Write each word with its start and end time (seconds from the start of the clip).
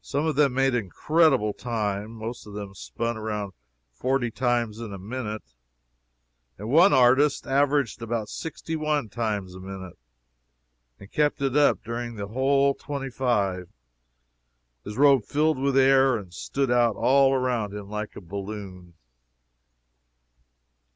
Some 0.00 0.24
of 0.24 0.36
them 0.36 0.54
made 0.54 0.76
incredible 0.76 1.52
"time." 1.52 2.12
Most 2.12 2.46
of 2.46 2.52
them 2.54 2.74
spun 2.76 3.16
around 3.16 3.54
forty 3.92 4.30
times 4.30 4.78
in 4.78 4.92
a 4.92 5.00
minute, 5.00 5.42
and 6.56 6.68
one 6.68 6.92
artist 6.92 7.44
averaged 7.44 8.00
about 8.00 8.28
sixty 8.28 8.76
one 8.76 9.08
times 9.08 9.56
a 9.56 9.60
minute, 9.60 9.98
and 11.00 11.10
kept 11.10 11.42
it 11.42 11.56
up 11.56 11.82
during 11.82 12.14
the 12.14 12.28
whole 12.28 12.72
twenty 12.72 13.10
five. 13.10 13.68
His 14.84 14.96
robe 14.96 15.24
filled 15.24 15.58
with 15.58 15.76
air 15.76 16.16
and 16.16 16.32
stood 16.32 16.70
out 16.70 16.94
all 16.94 17.34
around 17.34 17.74
him 17.74 17.90
like 17.90 18.14
a 18.14 18.20
balloon. 18.20 18.94